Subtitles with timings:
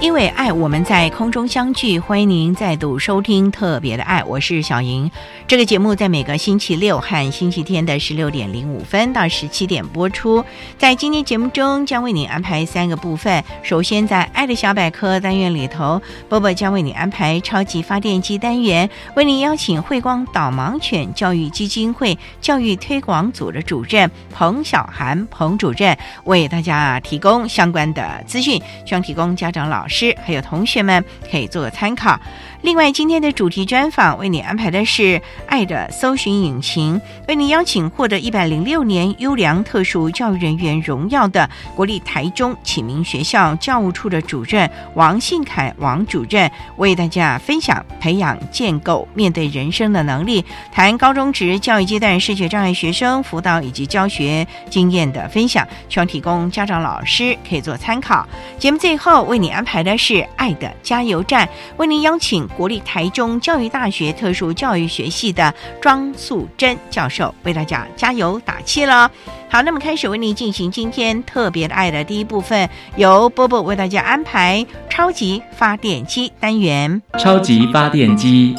[0.00, 1.98] 因为爱，我们在空中相聚。
[2.00, 5.10] 欢迎您再度收听《特别的爱》，我是小莹。
[5.46, 10.42] 这个节目在每个星期六和星期天的十六点零五分到十七点播出。
[10.78, 13.44] 在今天节目中，将为您安排三个部分。
[13.62, 30.16] 首先，在“爱的小百科”单元里头，波波将为你安排超级发电机单元，为您邀请慧光导盲犬教育基金会教育推广组的主任彭小涵彭主任为大家提供相关的资讯，希望提供家长老师。
[30.24, 32.18] 还有同学们可以做个参考。
[32.62, 35.02] 另外，今天的主题专访为你安排的是
[35.46, 58.28] 《爱的搜寻引擎》，为你邀请获得一百零六年优良特殊教育人员荣耀的国立台中启明学校教务处的主任王信凯王主任，为大家分享培养建构面对人生的能力，谈高中职教育阶段视觉障碍学生辅导以及教学经验的分享，希望提供家长老师可以做参考。
[58.58, 61.46] 节目最后为你安排的是《爱的加油站》，
[61.78, 62.49] 为您邀请。
[62.56, 69.10] 国立台中教育大学特殊教育学系的庄素贞教授为大家加油打气了。
[69.48, 77.00] 好，那么开始为您进行今天特别的爱的第一部分，由波波为大家安排超级发电机单元。
[77.18, 78.54] 超级发电机，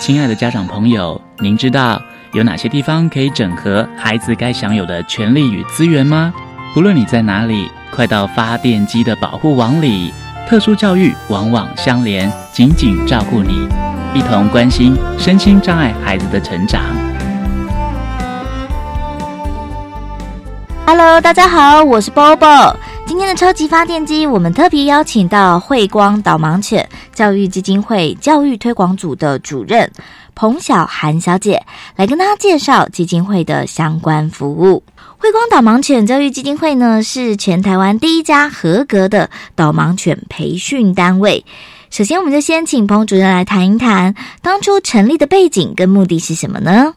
[0.00, 2.00] 亲爱的家长朋友，您知道
[2.32, 6.32] 有哪些地方可以整合孩子该享有的权利与资源吗？
[6.76, 10.12] 无论你在哪里，快到发电机的保护网里。
[10.48, 13.68] 特殊教育往往相连，紧紧照顾你，
[14.14, 16.80] 一同关心身心障碍孩子的成长。
[20.86, 22.74] Hello，大家好，我是 Bobo。
[23.04, 29.90] 今天的超级发电机，我们特别邀请到慧光导盲犬教育基金会教育推广组的主任
[30.34, 31.62] 彭小涵小姐，
[31.94, 34.82] 来跟大家介绍基金会的相关服务。
[35.20, 41.44] 慧光导盲犬教育基金会呢，是全台湾第一家合格的导盲犬培训单位。
[41.90, 46.94] 首先，我们就先请彭主任来谈一谈当初成立的背景跟目的是什么呢？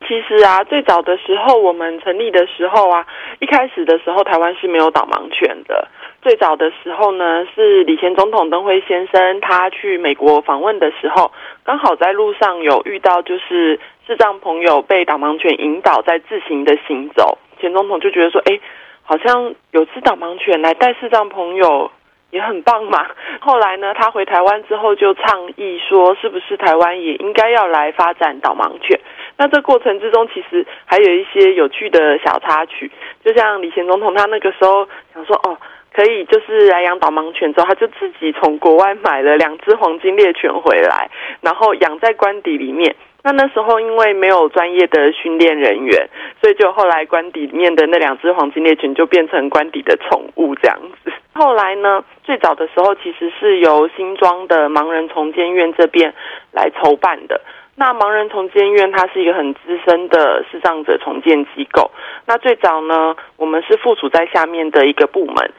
[0.00, 3.04] 其实啊，最早的时候我们成立的时候啊，
[3.40, 5.86] 一开始的时候台湾是没有导盲犬的。
[6.22, 11.32] 最早的时候呢，是李前总统登辉先生他去美国访问的时候，
[11.64, 13.78] 刚好在路上有遇到就是。
[14.04, 18.58] 视障朋友被导盲犬引导在自行的行走，前总统就觉得说：“哎，
[19.04, 21.88] 好像有只导盲犬来带视障朋友
[22.30, 23.06] 也很棒嘛。
[23.40, 28.98] ”后来呢，他回台湾之后就倡议说：“是不是台湾也应该要来发展导盲犬？”
[29.38, 32.90] 那这过程之中，其实还有一些有趣的小插曲，
[33.24, 35.56] 就像李前总统他那个时候想说：“哦，
[35.94, 41.10] 可以就是来养导盲犬。”之后他就自己从国外买了两只黄金猎犬回来，
[41.40, 42.94] 然后养在官邸里面。
[43.24, 46.08] 那那时候因为没有专业的训练人员，
[46.40, 51.12] 所以就后来官邸里面的那两只黄金猎犬就变成官邸的宠物这样子。
[51.32, 56.12] 后来呢，最早的时候其实是由新庄的盲人重建院这边
[56.50, 57.40] 来筹办的。
[57.76, 61.92] 那盲人重建院它是一个很资深的视障者重建机构。
[62.26, 65.52] 那最早呢，我们是附属在下面的一个部门。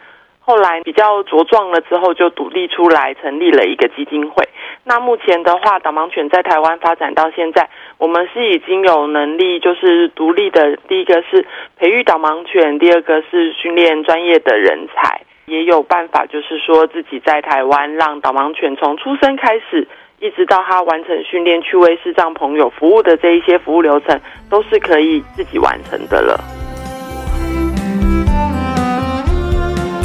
[0.45, 4.47] 后来比较茁壮了之后，就独立出来成立了一个基金会。
[4.83, 10.75] 那目前的话，导盲犬在台湾发展到现在，我们是已经有能力，就是独立的。
[10.89, 11.47] 第一个是
[11.77, 19.87] 培育导盲犬，第二个是训练专业的人才，也有办法，就是说自己在台湾让导盲犬从出生开始，
[20.19, 24.19] 一直到它完成训练去为视障朋友服务的这一些服务流程，
[24.49, 26.62] 都是可以自己完成的了。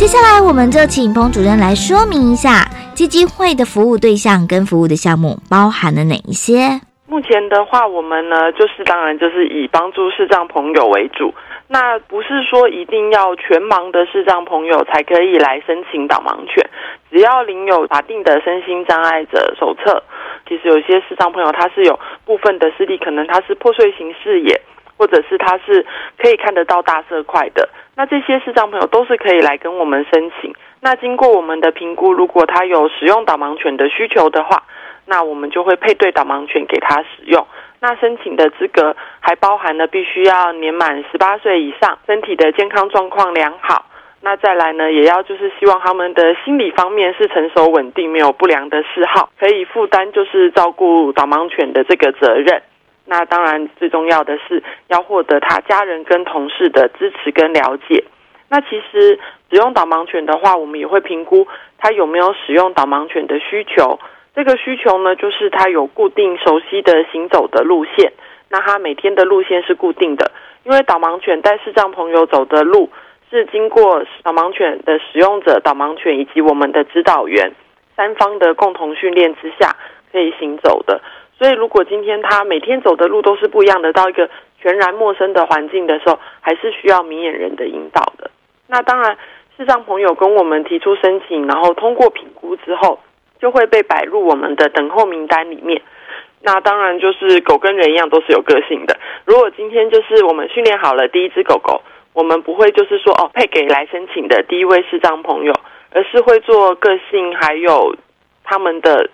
[0.08, 2.64] 下来，我们就请彭主任来说明一下
[2.94, 6.81] 基金会的服务对象跟服务的项目包含了哪一些。
[7.05, 11.34] 目前的话，我们呢，就是当然就是以帮助视障朋友为主。
[11.69, 16.64] 那不是说一定要全盲的视障朋友才可以来申请导盲犬，
[17.12, 20.02] 只要领有法定的身心障碍者手册。
[20.49, 24.58] 其实有些视障朋友他是有部分的视力，可能他是破碎型视野，
[24.99, 25.87] 或者是他是
[26.19, 27.69] 可以看得到大色块的。
[27.95, 30.55] 那这些视障朋友都是可以来跟我们申请。
[30.81, 34.62] 那经过我们的评估，如果他有使用导盲犬的需求的话，
[35.06, 37.47] 那我们就会配对导盲犬给他使用。
[37.81, 43.87] 那申请的资格还包含了必须要年满十八岁以上，身体的健康状况良好。
[44.21, 52.62] 那再来呢，也要就是希望他们的心理方面是成熟稳定，没有不良的嗜好，可以负担就是照顾导盲犬的这个责任。
[53.10, 58.05] 那当然，最重要的是要获得他家人跟同事的支持跟了解。
[58.50, 59.19] 那其实
[59.49, 63.99] 使用导盲犬的话，我们也会评估他有没有使用导盲犬的需求。
[64.34, 68.12] 这个需求呢，就是他有固定熟悉的行走的路线。
[68.50, 70.31] 那他每天的路线是固定的，
[70.64, 72.90] 因为导盲犬带视障朋友走的路
[73.31, 77.52] 是经过导盲犬的使用者、导盲犬以及我们的指导员
[77.96, 79.76] 三方的共同训练之下
[80.12, 81.00] 可以行走的。
[81.38, 84.29] 所以，如果今天他每天走的路都是不一样的，到一个
[84.61, 88.29] 全然陌生的环境的时候，还是需要明眼人的引导的。
[88.67, 89.17] 那当然，
[89.56, 92.99] 视障朋友跟我们提出申请，然后通过评估之后，
[93.40, 95.81] 就会被摆入我们的等候名单里面。
[96.43, 98.99] 那当然就是狗跟人一样，都是有个性的。
[99.25, 101.82] 如果今天就是我们训练好了第一只狗狗，
[102.14, 105.52] 我们不会就是说哦配给来申请的第一位视障朋友，
[105.93, 107.94] 而是会做个性还有
[108.43, 109.08] 他们的。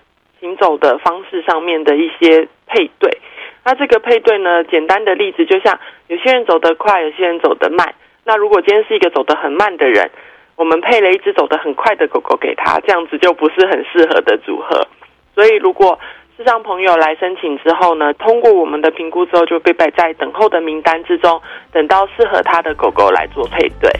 [0.44, 3.18] 行走的方式上面的一些配对，
[3.64, 7.94] 那这个配对呢，简单的例子就像有些人走得快，有些人走得慢。
[8.26, 10.10] 那如果今天是一个走得很慢的人，
[10.56, 14.86] 我们配了一只走得很快的狗狗给他，这样子就不是很适合的组合。
[15.34, 15.98] 所以如果
[16.36, 21.40] 视障朋友来申请之后呢，通过我们的评估之后，就被摆在等候的名单之中，
[21.72, 23.90] 等到适合他的狗狗来做配对。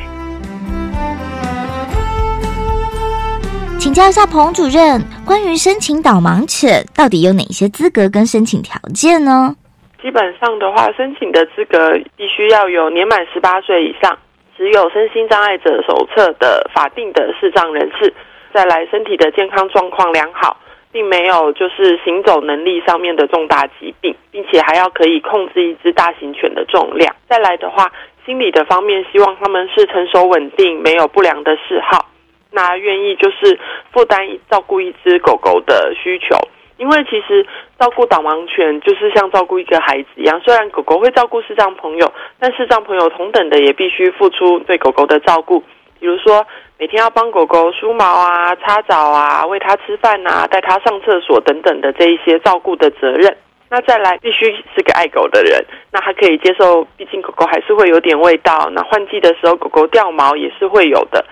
[3.94, 9.54] 教一下彭主任，关于申请导盲犬到底有哪些资格跟申请条件呢？
[10.02, 14.18] 基本上的话，申请的资格必须要有年满十八岁以上，
[14.58, 18.12] 只有身心障碍者手册的法定的视障人士，
[18.52, 20.56] 再来身体的健康状况良好，
[20.90, 27.14] 并没有就是行走能力上面的重大疾病，并且还要可以控制一只大型犬的重量。
[27.28, 27.92] 再来的话，
[28.26, 32.08] 心理的方面，希望他们是成熟稳定，没有不良的嗜好。
[32.54, 33.58] 那愿意就是
[33.92, 36.38] 负担照顾一只狗狗的需求，
[36.76, 37.44] 因为其实
[37.78, 40.40] 照顾导盲犬就是像照顾一个孩子一样。
[40.44, 45.60] 虽然狗狗会照顾视障朋友，但视障朋友同等的也必须付出对狗狗的照顾，
[45.98, 46.46] 比如说
[46.78, 53.36] 每天要帮狗狗梳毛啊、擦澡啊、喂它吃饭啊、带它上厕所等等的这一些照顾的责任。
[53.70, 54.44] 那再来必须
[54.76, 58.70] 是个爱狗的人，那他可以接受，毕竟狗狗还是会有点味道。
[58.70, 61.24] 那换季的时候，狗狗掉毛也是会有的。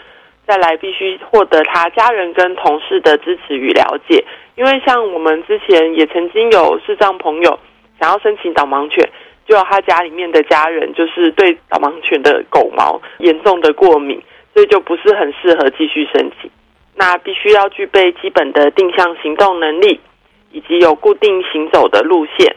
[0.47, 4.25] 再来必须获得他家人跟同事的支持与了解，
[4.57, 7.59] 因为像我们之前也曾经有视障朋友
[8.01, 9.09] 想要申请导盲犬，
[9.47, 14.21] 就他家里面的家人就是对导盲犬的狗毛严重的过敏，
[14.53, 16.51] 所以就不是很适合继续申请。
[16.95, 20.01] 那必须要具备基本的定向行动能力，
[20.51, 22.55] 以及有固定行走的路线，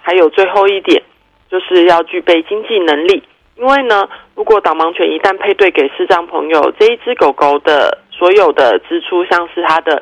[0.00, 1.02] 还有最后一点
[1.50, 3.22] 就是要具备经济能力。
[3.58, 10.00] 因为呢，如果导盲犬一旦配对给视障朋友，这一只狗狗的所有的支出，像是它的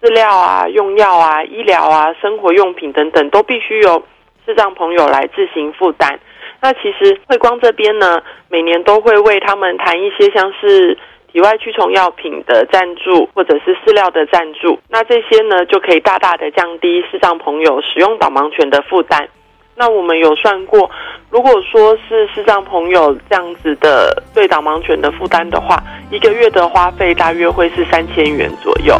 [0.00, 4.02] 饲料啊、用药啊、医疗啊、生活用品等等，都必须由
[4.46, 6.18] 视障朋友来自行负担。
[6.62, 10.96] 那其实慧光这边呢，每年都会为他们谈一些像是
[11.30, 14.78] 体外驱虫药品的赞助，或者是饲料的赞助。
[14.88, 19.28] 那这些呢，就可以大大的降低视障朋友使用导盲犬的负担。
[19.76, 20.88] 那我们有算过，
[21.30, 28.94] 如果说是视障朋友这样子的对导盲犬的负担的话，一个月的花费大约会是三千元左右。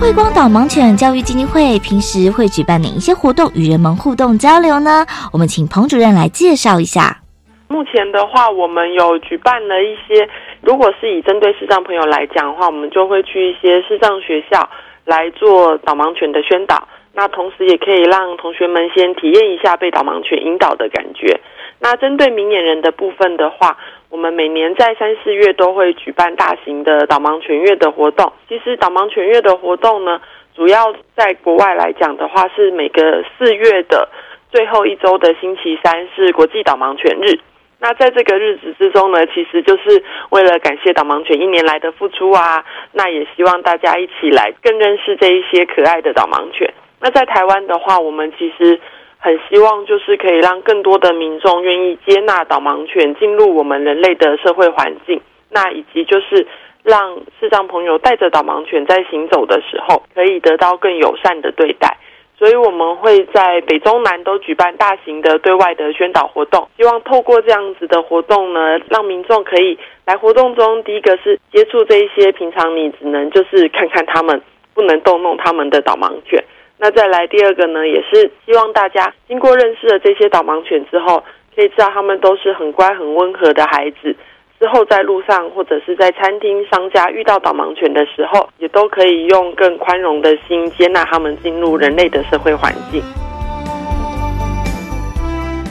[0.00, 5.04] 慧光导盲犬教育基金会平时会举办哪一些活动与人们互动交流呢？
[5.32, 7.18] 我们请彭主任来介绍一下。
[7.66, 10.28] 目前的话，我们有举办了一些，
[10.60, 14.68] 如果是以针对视障朋友来讲的话，我们就会去一些视障学校。
[15.04, 21.40] 来做导盲犬的宣导，那同时也可以让同学们先体验一下被导盲犬引导的感觉。
[21.80, 23.76] 那针对明眼人的部分的话，
[24.08, 28.32] 我们每年在三四月都会举办大型的导盲犬月的活动。
[28.48, 30.20] 其实导盲犬月的活动呢，
[30.54, 34.08] 主要在国外来讲的话，是每个四月的
[34.52, 37.40] 最后一周的星期三是国际导盲犬日。
[37.82, 46.72] 那在这个日子之中呢，其实就是为了感谢导盲犬一年来的付出啊，那也希望大家一起来更认识这一些可爱的导盲犬。
[47.00, 48.78] 那在台湾的话，我们其实
[49.18, 55.20] 很希望就是可以让更多的民众愿意接纳导盲犬进入我们人类的社会环境，
[55.50, 56.46] 那以及就是
[56.84, 61.98] 让视障朋友带着导盲犬在行走的时候，可以得到更友善的对待。
[62.42, 74.42] 所以我们会在北中南都举办大型的对外的宣导活动，希望透过这样子的活动呢，让民众可以来活动中，第一个是接触这一些平常你只能就是看看他们，
[74.74, 76.42] 不能动弄他们的导盲犬。
[76.78, 81.22] 那再来第二个呢，也是希望大家经过认识了这些导盲犬之后，
[81.54, 84.16] 可以知道他们都是很乖、很温和的孩子。
[84.62, 93.02] 之后在路上或者是在餐厅、商家遇到导盲犬的时候，也都可以用更宽容的心接纳他们进入人类的社会环境。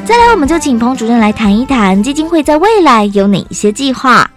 [0.03, 4.29] 再来，我们就请彭主任来谈一谈基金会在未来有哪一些计划。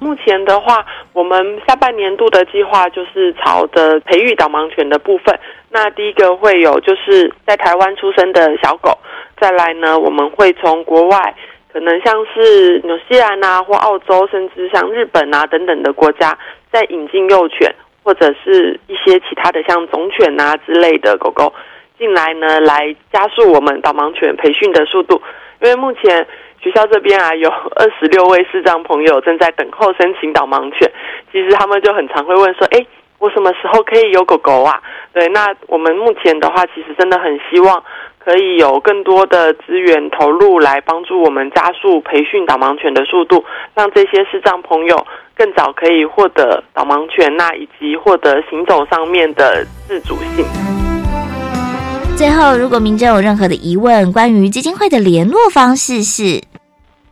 [0.00, 5.38] 目前的话，我们下半年度的计划就是朝着培育导盲犬的部分。
[5.70, 8.98] 那第一个会有就是在台湾出生的小狗，
[9.40, 11.36] 再来呢，我们会从国外。
[11.72, 16.36] 可能像是纽西兰啊，或澳洲，甚至像日本啊等等的国家，
[16.70, 21.52] 在引进幼犬或者是一些其他的像种犬啊之类的狗狗
[21.98, 25.22] 进来呢，来加速我们导盲犬培训的速度。
[25.62, 26.26] 因为目前
[26.60, 30.90] 学校这边啊，有二十六位视障朋友正在等候申请导盲犬。
[31.32, 32.86] 其实他们就很常会问说：“哎，
[33.18, 34.82] 我什么时候可以有狗狗啊？”
[35.14, 37.82] 对，那我们目前的话，其实真的很希望。
[38.24, 50.44] 可以有更多的资源投入来帮助我们加速培训导盲犬的速度，让这些视障朋友更早可以获得导盲犬，那以及获得行走上面的自主性。
[52.16, 56.40] 最后，如果民众有任何的疑问，关于基金会的联络方式是，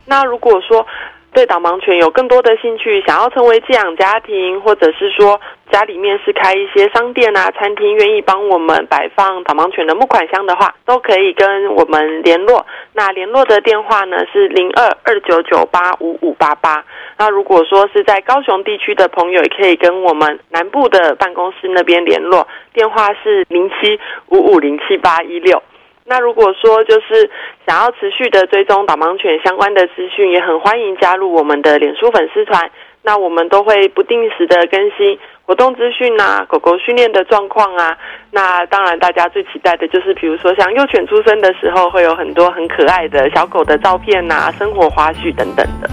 [0.05, 0.85] 那如果说
[1.33, 5.39] 对导盲犬有更多的兴趣，想要成为寄养家庭，或者是说。
[5.71, 12.65] 家里面是开一些商店啊、餐厅，愿意帮我们摆放导盲犬的木款箱的话，都可以跟我们联络。
[12.91, 16.83] 那联络的电话呢是零二二九九八五五八八。
[17.17, 23.97] 那如果说是在高雄地区的朋友，也可以跟我们南部的办公室那边联络，电话是零七
[24.27, 25.63] 五五零七八一六。
[26.05, 27.29] 那如果说就是
[27.65, 32.69] 想要持续的追踪导盲犬相关的资讯，也很欢迎加入我们的脸书粉丝团。
[33.03, 35.17] 那我们都会不定时的更新。
[35.45, 37.97] 活动资讯啊，狗狗训练的状况啊，
[38.29, 45.89] 那当然大家最期待的就是，比如说像幼犬出生的时候，会有很多很可爱的小狗的照片呐，生活花絮等等的。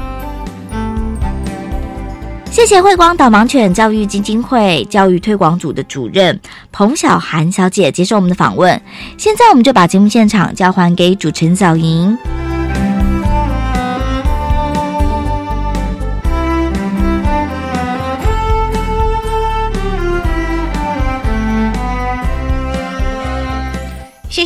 [2.50, 6.37] 谢谢慧光导盲犬教育基金会教育推广组的主任
[6.79, 8.81] 彭小涵小姐接受我们的访问。
[9.17, 12.17] 现在我们就把节目现场交还给主持人小莹。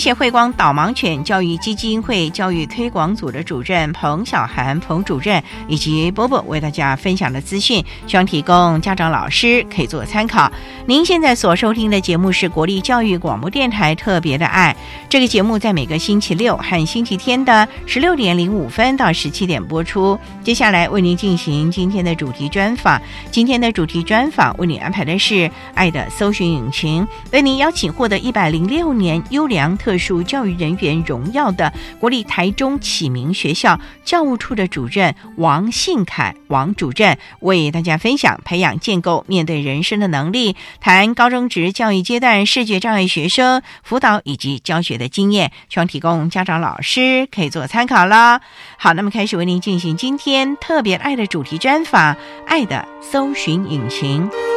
[0.03, 10.51] 谢慧光导盲犬教育基金会教育推广组的主任彭小涵彭主任以及波波为大家分享的资讯，希望提供家长老师可以做参考。
[10.87, 14.77] 您现在所收听的节目是国立教育广播电台特别的爱，
[15.09, 20.19] 这个节目在每个星期六和星期天的十六点零五分到十七点播出。
[20.43, 29.79] 接下来为您进行今天的主题专访，今天的主题专访为您安排的是爱的搜寻引擎，为您邀请获得一百零六年优良。
[29.79, 31.71] 特特殊教育人员荣耀的
[32.01, 48.41] 国立台中启明学校教务处的主任王信凯王主任为大家分享培养建构面对人生的能力，谈高中职教育阶段视觉障碍学生辅导以及教学的经验，希望提供家长老师可以做参考啦。
[48.79, 54.52] 好，那么开始为您进行今天特别爱的主题专访，爱的搜寻引擎。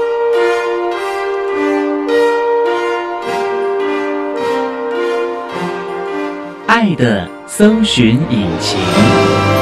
[6.75, 9.54] 爱的搜寻引擎。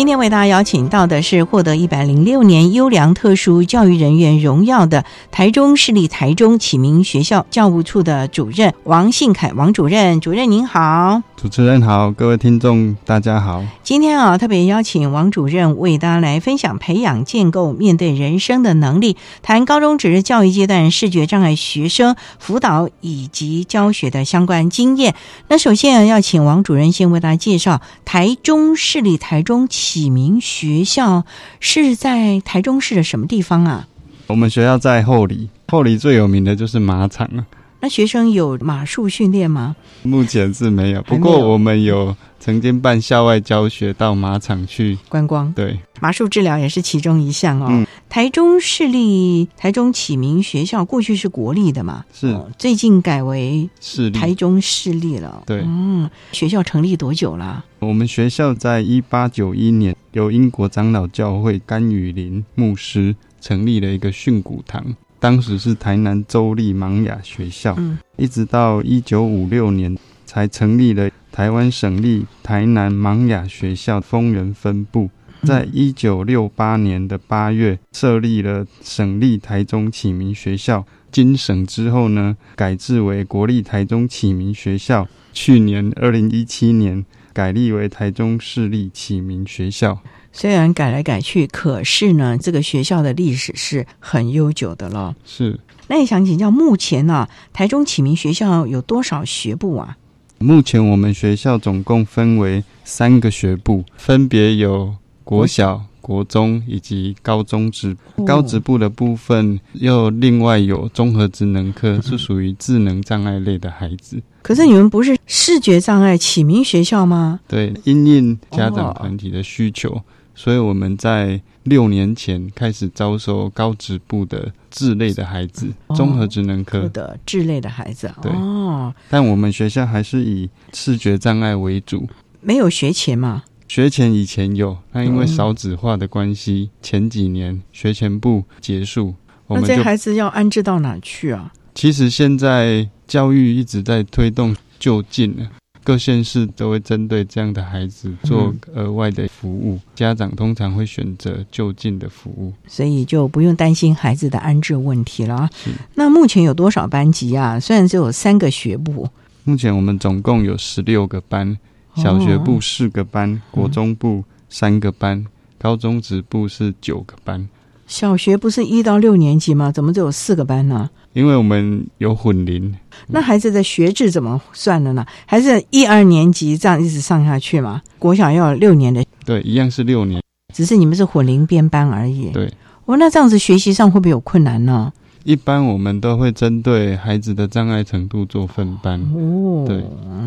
[0.00, 11.20] 今天为大家邀请到的是获得一百零六年优良特殊教育人员荣耀的台中市立台中启明学校教务处的主任王信凯王主任，主任您好。
[11.36, 13.62] 主持人好，各位听众大家好。
[13.82, 25.14] 今天啊，特别邀请王主任为大家来分享培养建构面对人生的能力，谈高中职教育阶段视觉障碍学生辅导以及教学的相关经验。
[25.48, 31.24] 那首先啊，要请王主任先为大家介绍台中市立台中启明学校
[31.58, 33.88] 是在台中市的什么地方啊？
[34.28, 37.44] 我们学校在后里，后里最有名的就是马场啊。
[37.82, 39.74] 那学生有马术训练吗？
[40.02, 44.98] 目前是没有，还没有不过我们有曾经办校外教学到马场去。
[45.08, 47.66] 观光对，马术治疗也是其中一项哦。
[47.70, 54.18] 嗯台中市立台中启明学校过去是国立的嘛，是哦最近改为市立。
[54.18, 55.44] 台中市立了。
[55.46, 57.64] 对嗯，学校成立多久了？
[57.80, 69.96] 我们学校在一八九一年由英国长老教会甘雨林牧师成立了一个训诂堂，当时是台南州立盲雅学校，嗯一直到一九五六年
[70.26, 75.08] 才成立了台湾省立台南盲雅学校丰原分部。
[75.42, 80.84] 在一九六八年的八月，设立了省立台中启明学校。
[81.10, 85.08] 经省之后呢，改制为国立台中启明学校。
[85.32, 87.06] 去年二零一七年
[87.40, 89.98] 改立为台中市立启明学校。
[90.30, 95.16] 虽然改来改去，可是呢，这个学校的历史是很悠久的了。
[95.24, 99.96] 是那也想请教，目前呢、台中启明学校有多少学部啊？
[100.36, 107.96] 目前我们学校总共分为三个学部，分别有国小、国中以及高中职。
[108.16, 114.20] 哦高职部的部分又另外有综合职能科， 是属于智能障碍类的孩子。
[114.42, 117.40] 可是你们不是视觉障碍启明学校吗？
[117.48, 120.02] 对，因应家长团体的需求，
[120.34, 126.88] 所以我们在六年前开始招收高职部的智类的孩子，哦综合职能科。
[126.88, 132.08] 的智类的孩子对哦，但我们学校还是以视觉障碍为主。
[132.40, 133.42] 没有学前嘛？
[133.70, 139.14] 学前以前有，那因为嗯少子化的关系，前几年学前部结束，
[139.46, 141.52] 我们那这孩子要安置到哪去啊？
[141.72, 145.48] 其实现在教育一直在推动就近，
[145.84, 152.52] 各县市都会针对这样的孩子做额外的服务，家长通常会选择就近的服务。
[152.66, 155.70] 所以就不用担心孩子的安置问题了啊是。
[155.94, 157.60] 那目前有多少班级啊？
[157.60, 159.08] 虽然只有三个学部，
[159.44, 161.56] 目前我们总共有十六个班，
[161.96, 165.24] 小学部四个班，国中部三个班，
[165.58, 167.48] 高中职部是九个班。
[167.86, 169.72] 小学不是一到六年级吗？
[169.72, 170.88] 怎么只有四个班呢？
[171.12, 172.72] 因为我们有混龄，
[173.08, 175.04] 那孩子的学制怎么算的呢？
[175.26, 177.82] 还是一二年级这样一直上下去嘛？
[177.98, 180.22] 国小要有六年的，对，一样是六年。
[180.54, 182.30] 只是你们是混龄编班而已。
[182.30, 182.52] 对，
[182.84, 184.92] 哦，那这样子学习上会不会有困难呢？
[185.24, 189.00] 一般我们都会针对孩子的障碍程度做分班。
[189.14, 189.84] 哦，对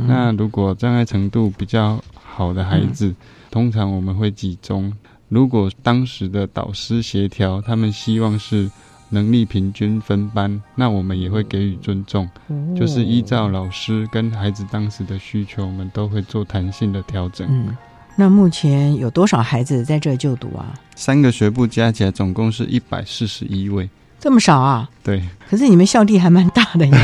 [0.08, 3.14] 那如果障碍程度比较好的孩子，
[3.50, 4.94] 通常我们会集中。
[5.30, 8.70] 如果当时的导师协调，他们希望是
[9.10, 17.48] 能力平均分班，那我们也会给予尊重，哦就是依照老师跟孩子当时的需求，我们都会做弹性的调整。
[17.50, 17.76] 嗯，
[18.16, 20.74] 那目前有多少孩子在这就读啊？
[20.96, 23.90] 三个学部加起来总共是一百四十一位，
[24.24, 24.88] 这么少啊？
[25.04, 26.98] 对，可是你们校地还蛮大的呀。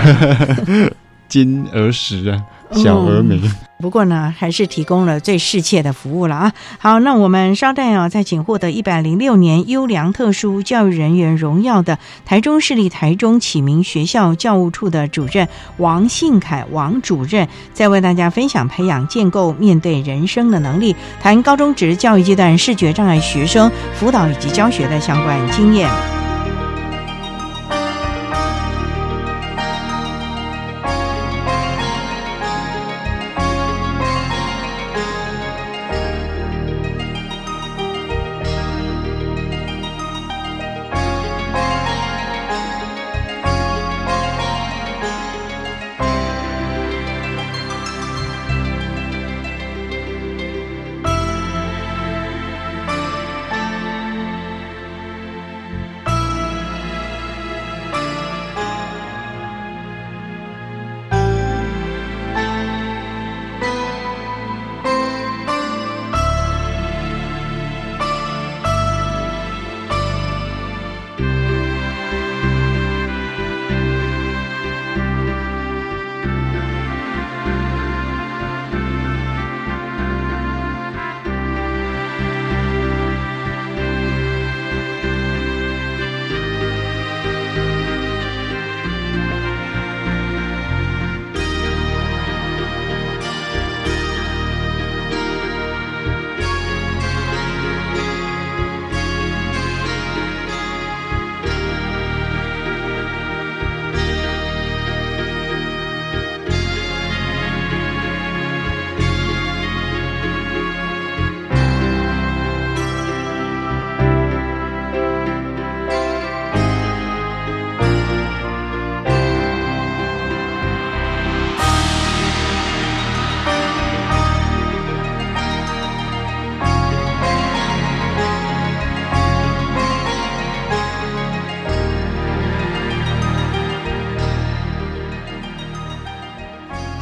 [1.27, 3.37] 金而时啊，小而美。
[3.81, 6.53] 不过呢，还是提供了最适切的服务了啊。
[6.79, 25.89] 好，那我们稍待啊，再请获得一百零六年优良特殊教育人员荣耀的台中市立台中启明学校教务处的主任王信凯王主任，再为大家分享培养建构面对人生的能力，谈高中职教育阶段视觉障碍学生辅导以及教学的相关经验。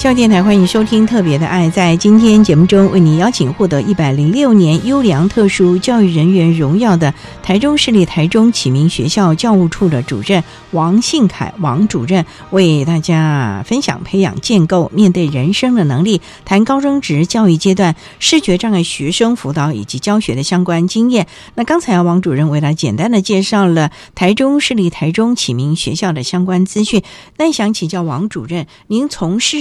[0.08, 1.68] 教电台欢迎收听《特别的爱》。
[1.72, 10.42] 在今天节目中，为您邀请获得一百零六年优良特殊教育人员荣耀的台中市立台中启明学校教务处的主任
[10.72, 21.28] 王信凯王主任，为大家分享培养建构面对人生的能力，谈高中职教育阶段视觉障碍学生辅导以及教学的相关经验。
[21.56, 27.04] 那刚才，王主任为大家简单的介绍了台中市立台中启明学校的相关资讯。
[27.36, 29.58] 那想请教王主任，您从事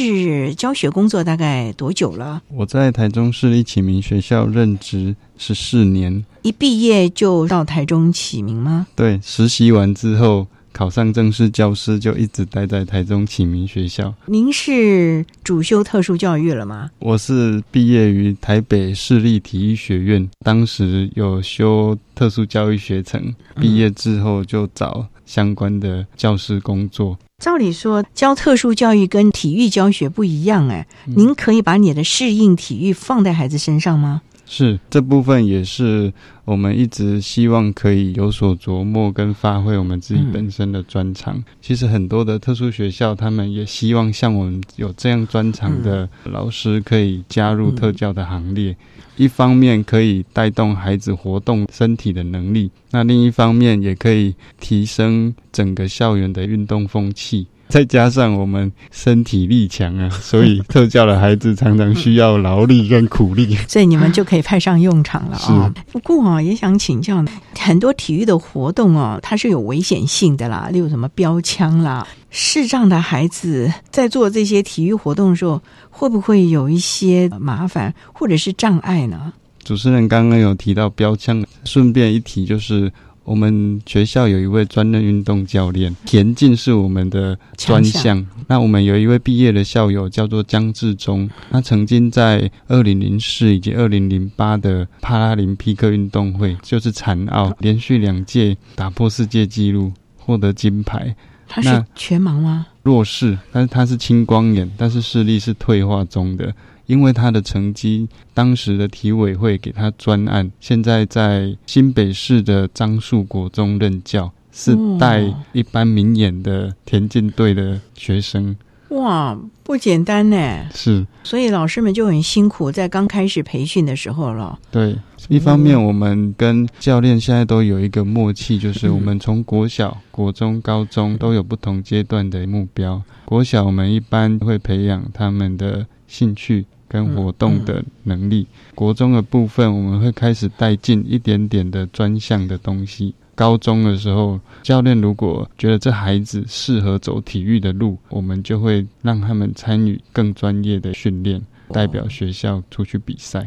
[0.55, 2.42] 教学工作大概多久了？
[2.49, 8.87] 我在台中市立启明学校任职十四年，一毕业就到台中启明吗？
[8.94, 14.12] 对，实习完之后考上正式教师，就一直待在台中启明学校。
[14.27, 16.90] 您是主修特殊教育了吗？
[16.99, 27.16] 我是毕业于台北市立体育学院，当时有修特殊教育学程，毕业之后就找相关的教师工作。
[27.38, 34.22] 照理说，教特殊教育跟体育教学不一样，哎，您可以把你的适应体育放在孩子身上吗？
[34.46, 36.14] 是这部分也是
[36.46, 41.42] 我们一直希望可以有所琢磨跟发挥我们自己本身的专长。
[41.61, 48.76] 其实很多的特殊学校，他们也希望像我们有这样专长的老师可以加入特教的行列。
[49.16, 57.48] 一方面可以带动孩子活动身体的能力，那另一方面也可以提升整个校园的运动风气。
[57.68, 65.74] 再加上我们身体力强啊，所以特教的孩子常常需要劳力跟苦力， 所以你们就可以派上用场了啊。
[65.90, 67.24] 不过啊，也想请教，
[67.59, 72.07] 很多体育的活动哦，它是有危险性的啦，例如什么标枪啦。
[72.31, 79.33] 视障的孩子在做这些体育活动的时候，会不会有一些麻烦或者是障碍呢？
[79.64, 82.92] 主持人刚刚有提到标枪，顺便一提就是。
[83.26, 88.24] 我们学校有一位专任运动教练，田径是我们的专项。
[88.46, 101.16] 那我们有一位毕业的校友叫做江志忠，他曾经在二零零四以及二零零八的帕拉林匹克运动会，就是残奥，连续两届打破世界纪录，获得金牌。
[101.48, 102.68] 他是全盲吗？
[102.84, 106.54] 弱视，但是他是青光眼，但是视力是退化中的。
[106.87, 118.57] 因为他的成绩，当时的体委会给他专案，现在在新北市的樟树国中任教，是带一般明眼的田径队的学生。
[118.90, 120.37] 哇，不简单呢！
[120.72, 124.57] 是，所以老师们就很辛苦，在刚开始培训的时候了。
[124.70, 124.96] 对，
[125.29, 133.03] 一方面我们跟教练现在都有一个默契，就是我们从国小、国中、高中都有不同阶段的目标。
[133.25, 136.64] 国小我们一般会培养他们的兴趣。
[136.96, 143.14] 跟活动的能力，国中的部分我们会开始带进一点点的专项的东西。
[143.35, 153.46] 高中的时候，教练如果觉得这孩子适合走体育的路，我们就会让他们参与更专业的训练，代表学校出去比赛。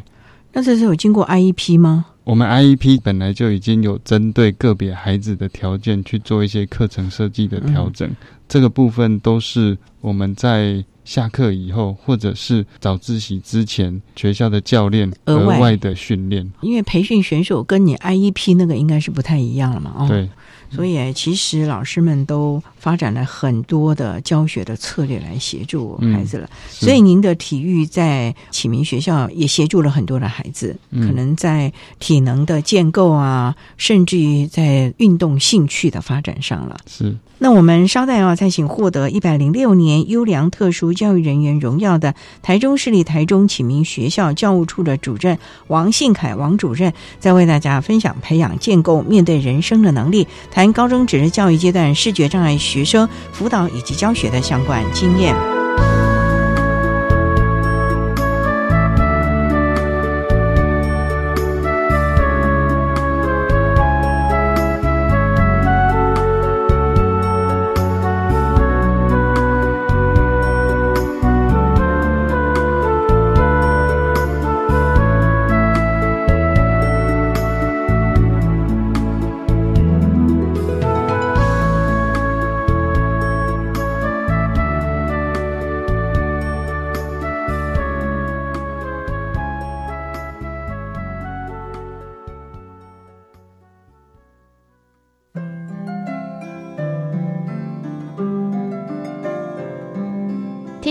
[0.53, 2.05] 那这是有经过 IEP 吗？
[2.25, 8.07] 我们 IEP 本来就已经有针对个别孩子的条件去做一些课程设计的调整，
[8.47, 10.85] 这个部分都是我们在。
[11.09, 20.29] 下课以后，或者是早自习之前，学校的教练额外的训练，因为培训选手跟你 IEP 那个应该是不太一样了嘛，哦，对。
[20.71, 26.47] 所以，其实老师们都发展了很多的教学的策略来协助孩子了。
[26.69, 36.77] 所以，您的体育在启明学校也协助了很多的孩子，可能在体能的建构啊，甚至于在运动兴趣的发展上了。
[36.85, 37.17] 是。
[37.41, 50.27] 那我们稍待啊，再请获得一百零六年优良特殊教育人员荣耀的台中市立台中启明学校教务处的主任王信凯王主任，再为大家分享培养建构面对人生的能力。
[50.51, 55.58] 谈高中职教育阶段视觉障碍学生辅导以及教学的相关经验。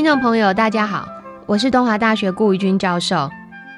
[0.09, 1.07] 众朋友，大家好，
[1.45, 3.31] 我是东华大学顾玉君教授，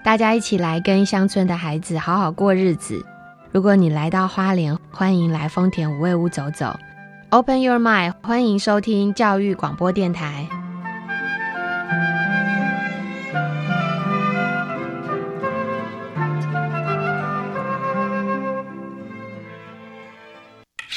[0.05, 3.05] 大家一起来跟乡村的孩子好好过日子。
[3.51, 6.79] 如果你来到花莲，欢迎来丰田五味屋走走。
[7.31, 10.47] Open your mind，欢迎收听教育广播电台。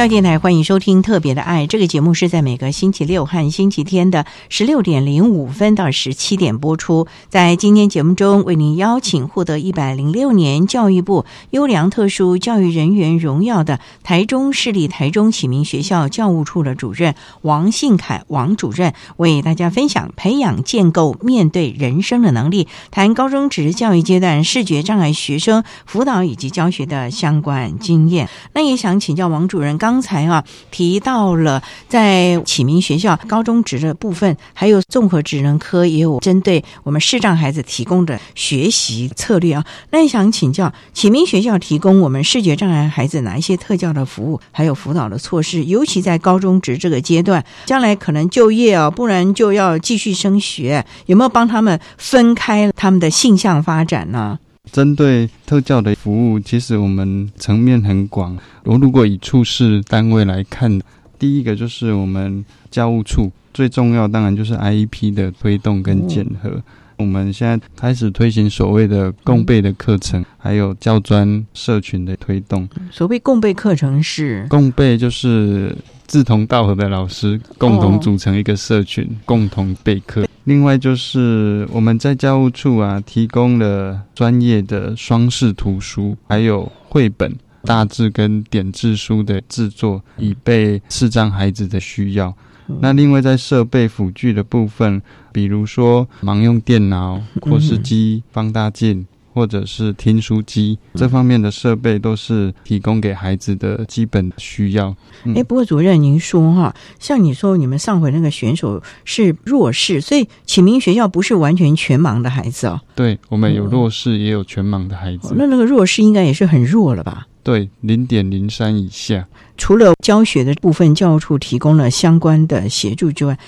[0.00, 7.06] 教电台欢迎收听《特别的爱》这个节目，是在每个星期六和星期天的十六点零五分到十七点播出。
[7.28, 28.30] 在今天节目中，为您邀请获得一百零六年教育部优良特殊教育人员荣耀的台中市立台中启明学校教务处的主任王信凯王主任，为大家分享培养建构面对人生的能力，谈高中职教育阶段视觉障碍学生辅导以及教学的相关经验。
[28.54, 39.66] 那也想请教王主任，刚刚才啊提到了在启明学校高中职的部分，还有综合职能科也有针对我们视障孩子提供的学习策略啊。
[39.90, 45.64] 那想请教启明学校提供我们视觉障碍孩子哪一些特教的服务，还有辅导的措施？
[45.64, 54.38] 尤其在高中职这个阶段，将来可能就业啊，不然就要继续升学，有没有帮他们分开他们的性向发展呢？
[54.70, 58.36] 针对特教的服务，其实我们层面很广。
[58.64, 60.80] 我如果以处事单位来看，
[61.18, 66.62] 第一个就是我们教务处最重要，当然就是 IEP 的推动跟检核。
[66.98, 72.68] 我们现在开始推行所谓的共备的课程，还有教专社群的推动。
[72.90, 75.74] 所谓共备课程是共备，就是
[76.06, 80.26] 志同道合的老师共同组成一个社群，共同备课。
[80.44, 92.34] 另外就是我们在教务处啊，提供了专业的双视图书，还有绘本、大字跟点字书的制作，以备视障孩子的需要。
[92.80, 99.06] 那另外在设备辅具的部分，比如说盲用电脑、扩视机、放大镜。
[99.32, 104.94] 或者是听书机这方面的设备，都是提供给孩子的基本需要。
[105.34, 112.80] 哎，不过主任，您说哈，像你说你们上回那个选手是弱势，所以启明学校不是完全全盲的孩子哦。
[112.94, 115.34] 对，我们有弱势，也有全盲的孩子。
[115.36, 117.26] 那那个弱势应该也是很弱了吧？
[117.42, 119.26] 对，零点零三以下。
[119.56, 123.38] 除了教学的部分，教务处提供了相关的协助之外，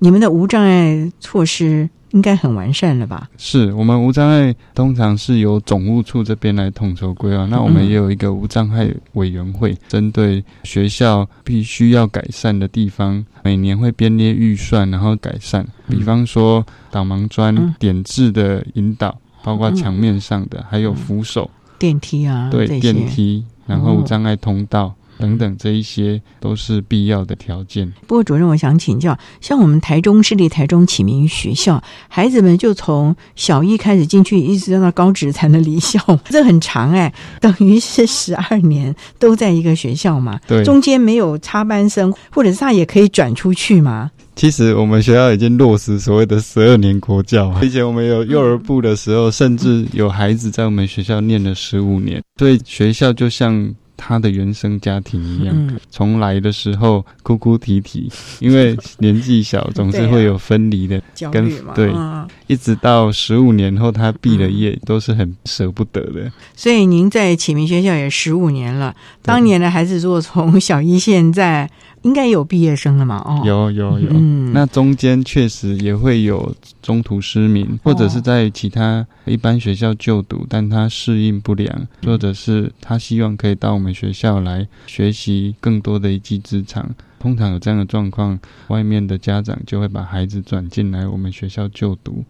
[0.00, 1.88] 你们的无障碍措施。
[2.12, 3.28] 应该很完善了吧？
[3.36, 15.66] 是我们无障碍通常是由总务处这边来统筹规划，那我们也有一个无障碍委员会，针对学校必须要改善的地方，每年会编列预算，然后改善。
[15.88, 24.94] 比方说导盲砖、点字的引导，包括墙面上的，还有扶手、电梯啊，对电梯，然后无障碍通道。
[25.22, 27.88] 等等，这一些都是必要的条件。
[28.08, 40.40] 不过，主任，我想请教，像我们台中市立台中启明学校，孩子们就从小一开始进去，一直到高职才能离校， 这很长哎，等于是十二年都在一个学校嘛？
[40.48, 44.10] 对，中间没有插班生，或者是他也可以转出去吗？
[44.34, 53.72] 其实我们学校已经落实所谓的十二年国教， 以前我们有幼儿部的时候，甚至有孩子在我们学校念了十五年，所以学校就像。
[53.96, 55.54] 他的原生家庭一样。
[55.56, 66.32] 嗯从来的时候哭哭啼啼，因为 年纪小，总是会有分离的焦跟对，啊一直到十五年后他毕了业，都是很舍不得的。
[66.56, 71.70] 所以您在启明学校也十五年了，当年的孩子如果从小一现在
[72.02, 73.16] 应该有毕业生了嘛？
[73.24, 86.88] 哦，有有有，嗯那中间确实也会有中途失明，或者是在其他一般学校就读，但他适应不良，或者是他希望可以到我们学校来学习更多的一技之长。
[87.18, 92.24] 通常有这样的状况，外面的家长就会把孩子转进来我们学校就读。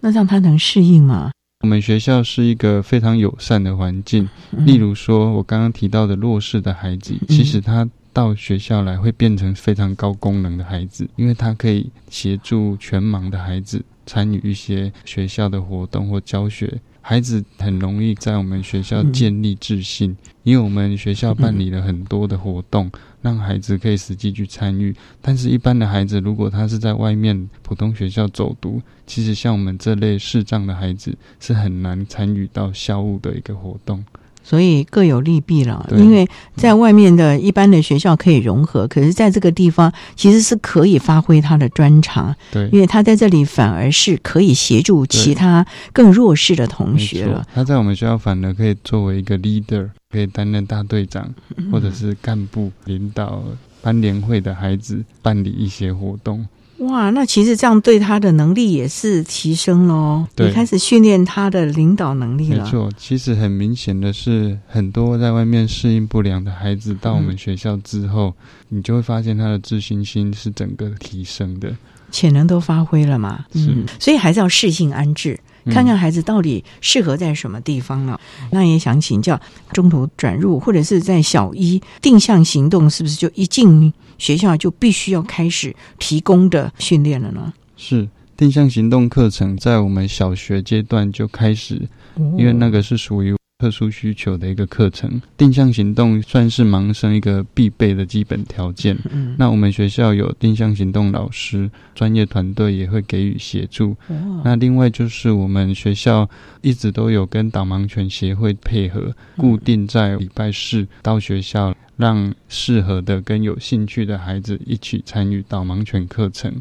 [0.00, 1.30] 那让他能适应吗？
[1.60, 16.80] 我们学校是一个非常友善的环境，嗯例如说，我刚刚提到的弱势的孩子，其实他到学校来会变成非常高功能的孩子，因为他可以协助全盲的孩子参与一些学校的活动或教学。
[17.00, 22.90] 孩子很容易在我们学校建立自信，因为我们学校办理了很多的活动，
[23.22, 24.94] 让孩子可以实际去参与。
[25.22, 34.04] 但是，一般的孩子如果他是在外面普通学校走读，其实像我们这类视障的孩子是很难参与到校务的一个活动。
[34.48, 53.42] 所以各有利弊了，因为在外面的一般的学校可以融合，可是在这个地方其实是可以发挥他的专长，对，因为他在这里反而是可以协助其他更弱势的同学了。，他在我们学校反而可以作为一个 leader，可以担任大队长，嗯或者是干部领导
[53.82, 56.46] 班联会的孩子办理一些活动。
[56.78, 62.64] 哇，那其实这样对他的能力也是提升喽，对你开始训练他的领导能力了。
[62.64, 68.32] 没错，其实很明显的是，很多在外面适应不良的孩子到我们学校之后，
[68.68, 71.74] 你就会发现他的自信心是整个提升的。
[72.10, 78.18] 潜能都发挥了嘛，嗯，所以还是要适性安置，嗯看看孩子到底适合在什么地方呢？
[78.50, 79.38] 那也想请教，
[79.72, 87.52] 中途转入或者是在小一定向行动，是不是就一进学校就必须要开始提供的训练了呢？
[87.76, 91.88] 是定向行动课程在我们小学阶段就开始，
[92.36, 95.20] 因为那个是属于特殊需求的一个课程。
[95.36, 98.96] 定向行动算是盲生一个必备的基本条件。
[99.10, 103.96] 嗯，那我们学校有定向行动老师，专业团队也会给予协助。
[104.08, 106.28] 哦那另外就是我们学校
[106.62, 116.54] 一直都有跟导盲犬协会配合，固定在礼拜四到学校，让适合的跟有兴趣的孩子一起参与导盲犬课程。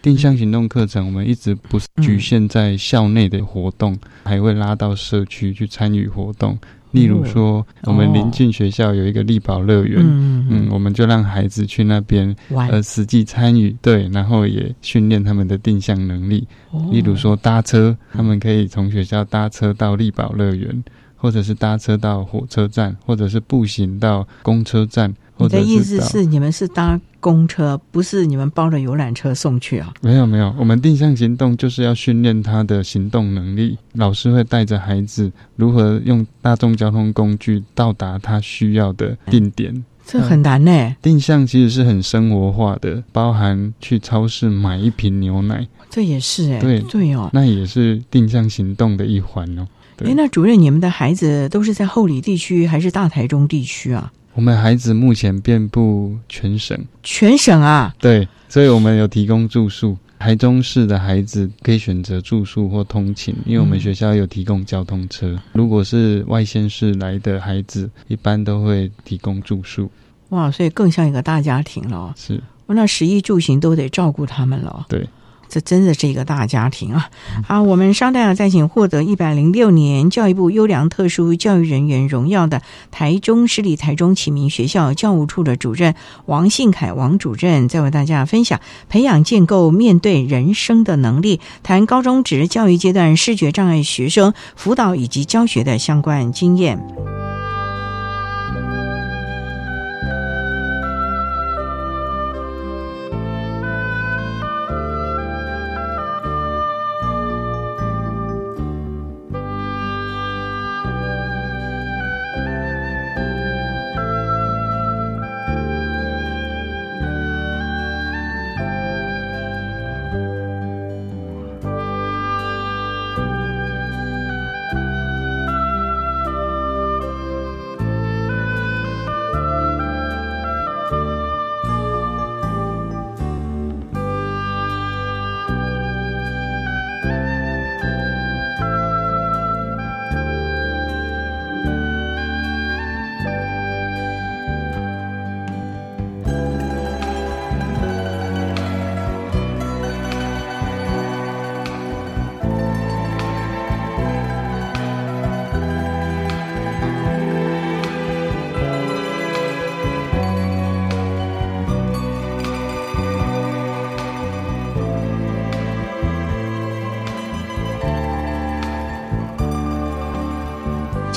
[0.00, 6.56] 定向行动课程我们一直不是局限在校内的活动，还会拉到社区去参与活动。
[6.90, 16.46] 例如说，我们邻近学校有一个力宝乐园，嗯嗯，我们就让孩子去那边玩呃实际参与，对，然后也训练他们的定向能力。
[16.70, 20.84] 哦例如说搭车，他们可以从学校搭车到力宝乐园，
[21.22, 29.94] 或者是搭车到火车站，或者是步行到公车站，或者你的意思是你们是搭公车，不是你们包了游览车送去啊？
[30.00, 33.78] 没有没有，我们定向行动就是要训练他的行动能力。
[33.92, 39.84] 老师会带着孩子如何用大众交通工具到达他需要的定点。
[40.04, 47.30] 这很难呢、定向其实是很生活化的，包含去超市买一瓶牛奶，这也是哎、对对哦。
[47.32, 49.68] 那也是定向行动的一环哦。
[50.02, 54.12] 对哎，那主任，你们的孩子都是在后里地区还是大台中地区啊？
[54.34, 57.94] 我们孩子目前遍布全省，全省啊？
[57.98, 59.96] 对，所以我们有提供住宿。
[60.18, 65.36] 台中市的孩子可以选择住宿或通勤，因为我们学校有提供交通车。
[65.52, 69.90] 如果是外县市来的孩子，一般都会提供住宿。
[70.28, 72.14] 哇，所以更像一个大家庭了哦。
[72.16, 74.86] 是，那食衣住行都得照顾他们了哦。
[74.88, 75.06] 对。
[75.52, 77.10] 这真的是一个大家庭啊！
[77.46, 85.94] 好，我们稍待了再请获得一百零六年教育部优良特殊教育人员荣耀的台中市立台中启明学校教务处的主任
[86.24, 96.82] 王信凯王主任，再为大家分享培养建构面对人生的能力，谈高中职教育阶段视觉障碍学生辅导以及教学的相关经验。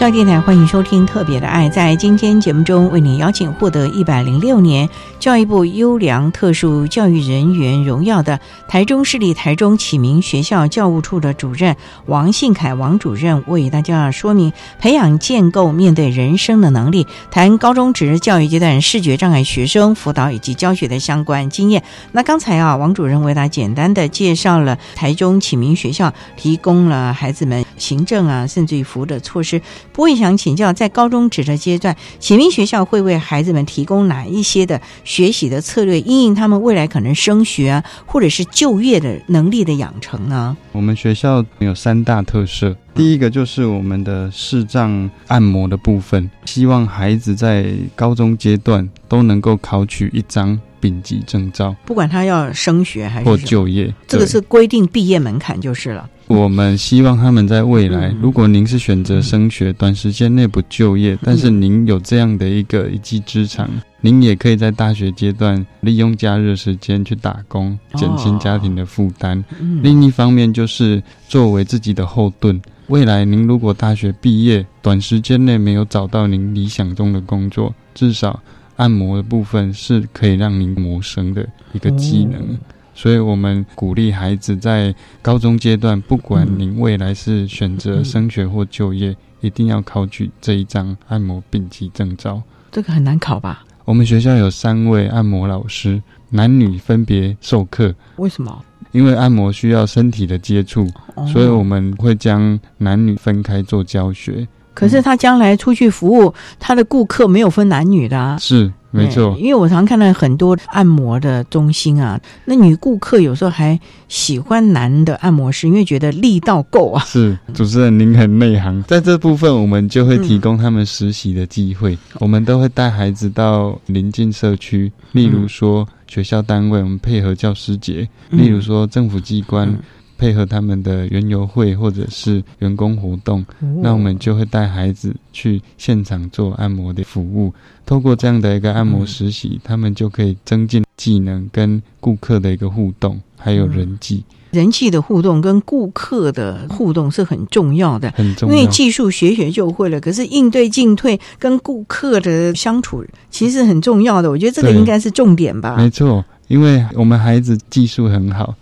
[0.06, 1.68] 教电台欢迎收听《特别的爱》。
[1.72, 4.88] 在今天节目中，为您邀请获得一百零六年
[5.20, 11.76] 教育部优良特殊教育人员荣耀的台中市立台中启明学校教务处的主任
[12.06, 21.82] 王信凯王主任，为大家说明培养建构面对人生的能力，谈高中职教育阶段视觉障碍学生辅导以及教学的相关经验。
[22.12, 29.60] 那刚才啊，王主任为大家简单的介绍了台中启明学校提供了孩子们行政啊，甚至于服务的措施。
[29.96, 40.58] 不会想请教，在高中职的阶段，启明学校会为孩子们提供哪一些的学习的策略，因应他们未来可能升学啊，或者是就业的能力的养成呢？
[40.74, 47.66] 我们学校有三大特色，第一个就是我们的视障按摩的部分，希望孩子在
[47.96, 56.10] 高中阶段都能够考取一张丙级证照，不管他要升学还是或就业，这个是规定毕业门槛就是了。
[56.28, 63.70] 我们希望他们在未来，如果您是选择升学，短时间内不就业，但是您有这样的一个一技之长，
[64.02, 69.44] 您也可以在大学阶段利用假日时间去打工，减轻家庭的负担。
[69.84, 78.42] 另一方面，就是作为自己的后盾，未来您如果大学毕业，短时间内没有找到您理想中的工作，至少
[78.78, 82.58] 按摩的部分是可以让您谋生的一个技能。
[82.96, 92.41] 所以我们鼓励孩子在高中阶段，不管您未来是选择升学或就业，一定要考取这一张按摩丙级证照。
[92.72, 93.66] 这个很难考吧？
[93.84, 97.93] 我们学校有三位按摩老师，男女分别授课。
[98.16, 98.64] 为什么？
[98.91, 100.88] 因为按摩需要身体的接触，
[101.28, 104.48] 所以我们会将男女分开做教学。
[104.74, 108.38] 可是他将来出去服务，他的顾客没有分男女的啊。
[108.39, 108.72] 是。
[108.96, 117.04] 没错，因为我常看到很多按摩的中心啊，那女顾客有时候还喜欢男的按摩师，因为觉得力道够啊。
[117.06, 129.78] 是主持人，您很内行，在这部分我们就会提供他们实习的机会，我们都会带孩子到邻近社区，例如说学校单位，我们配合教师节；例如说政府机关。
[130.18, 133.45] 配合他们的园游会或者是员工活动，
[133.82, 137.53] 那我们就会带孩子去现场做按摩的服务。
[137.86, 144.24] 透过这样的一个按摩实习，他们就可以增进技能跟顾客的一个互动，还有人际。
[144.51, 148.55] 人际的互动跟顾客的互动是很重要的，很重要。
[148.55, 154.30] 因为技术学学就会了，可是应对进退跟顾客的相处其实很重要的。
[154.32, 155.76] 我觉得这个应该是重点吧。
[155.76, 158.55] 没错，因为我们孩子技术很好。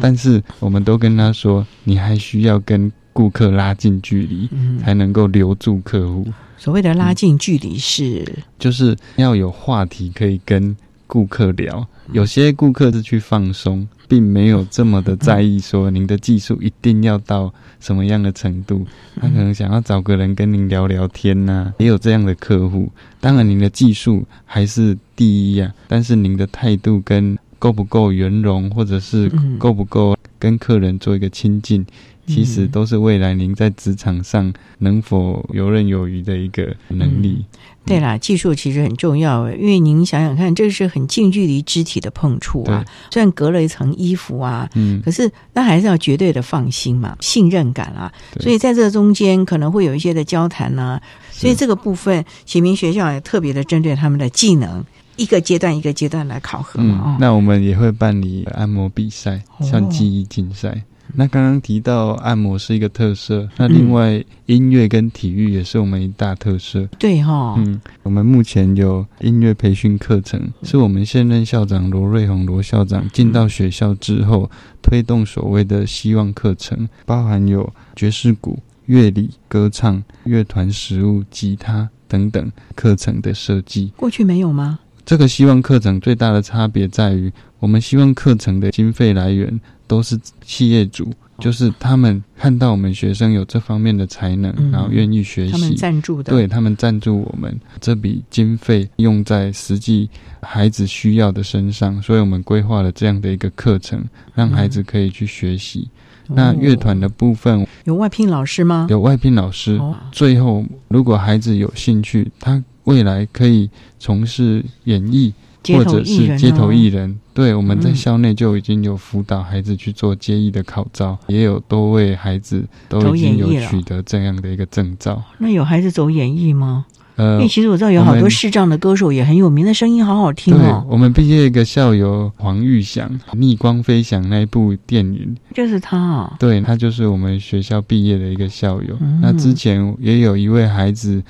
[0.00, 4.48] 但是我们都跟他说，你还需要跟顾客拉近距离，
[4.82, 6.26] 才能够留住客户。
[6.58, 8.24] 所谓的拉近距离是，
[8.58, 11.86] 就是要有话题可以跟顾客聊。
[12.12, 18.86] 有些顾客是去放松，并没有这么的在意说您的技术一定要到什么样的程度。
[19.20, 22.90] 他可能想要找个人跟您聊聊天呐，也有这样的客户。
[23.20, 27.38] 当然，您的技术还是第一呀，但是您的态度跟。
[27.58, 31.84] 够不够圆融，或者是够不够跟客人做一个亲近，
[32.26, 37.44] 其实都是未来您在职场上能否游刃有余的一个能力。
[37.86, 51.00] 对啦，技术其实很重要，因为您想想看，这是很近距离肢体的碰触啊，虽然隔了一层衣服啊，嗯，可是那还是要绝对的放心嘛，信任感啊，所以在这中间可能会有一些的交谈呢，
[51.30, 54.84] 所以这个部分启明学校也特别的针对他们的技能。
[55.16, 60.82] 一个阶段一个阶段来考核嘛，那我们也会办理按摩比赛，像记忆竞赛。
[61.18, 66.86] 那刚刚提到按摩是一个特色，那另外音乐跟体育也是我们一大特色。
[66.98, 74.50] 对哈，嗯，我们目前有音乐培训课程，是我们现任校长罗瑞红罗校长进到学校之后
[74.82, 83.92] 推动所谓的希望课程，包含有爵士鼓、乐理、歌唱、乐团、食物、吉他等等课程的设计。
[83.96, 84.80] 过去没有吗？
[85.06, 100.10] 这个希望课程最大的差别在于，我们希望课程的经费来源都是企业主，就是他们看到我们学生有这方面的才能，然后愿意学习，他们赞助的，对他们赞助我们这笔经费用在实际
[100.42, 104.04] 孩子需要的身上，所以我们规划了这样的一个课程，
[104.34, 105.88] 让孩子可以去学习。
[106.28, 108.86] 那乐团的部分有外聘老师吗？
[108.88, 109.80] 有外聘老师。
[110.12, 112.62] 最后，如果孩子有兴趣，他。
[112.86, 113.68] 未来可以
[113.98, 115.34] 从事演艺，
[115.74, 117.18] 或者是街头艺人。
[117.34, 125.20] 对，我们在校内就已经有辅导孩子去做接艺的考照，也有多位孩子都已经有取得这样的一个证照。
[125.38, 126.86] 那有孩子走演艺吗？
[127.16, 130.86] 呃因为，其实我知道有好多视障的歌手也很有名的声音，好好听对哦。
[130.88, 138.96] 我们毕业一个校友黄玉祥，《逆光飞翔》那一部电影，就是他哦，对他就是我们学校毕业的一个校友。
[139.00, 141.22] 嗯那之前也有一位孩子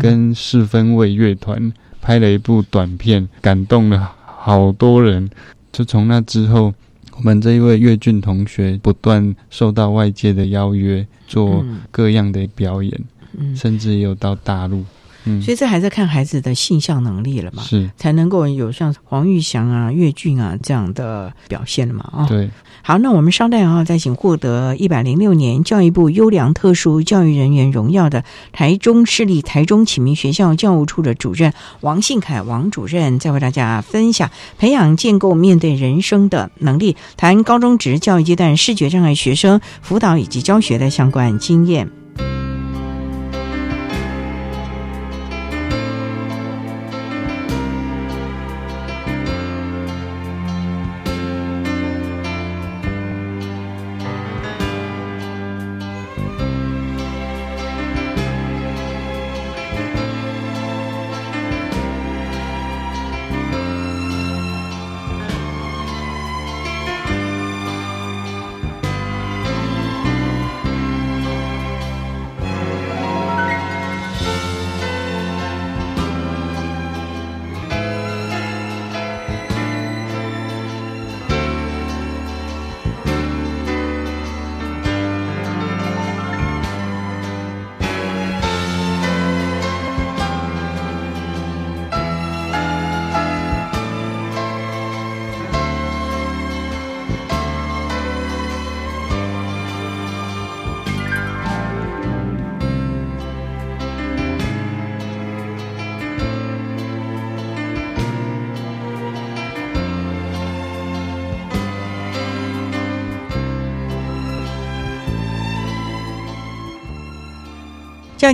[0.00, 5.28] 跟四分卫乐团拍了一部短片，感动了好多人。
[5.72, 6.72] 就从那之后，
[7.16, 13.00] 我们这一位岳俊同学不断受到外界的邀约，做嗯各样的表演，
[13.36, 14.84] 嗯，甚至也有到大陆。
[15.24, 22.26] 嗯，所以这还在看孩子的性向能力了嘛，是才能够有像黄玉祥啊、岳俊啊这样的表现了嘛啊。
[22.28, 22.50] 对。
[22.84, 42.01] 好，那我们稍待啊，再请获得一百零六年教育部优良特殊教育人员荣耀的台中市立台中启明学校教务处的主任王信凯王主任，再为大家分享培养建构面对人生的能力，谈高中职教育阶段视觉障碍学生辅导以及教学的相关经验。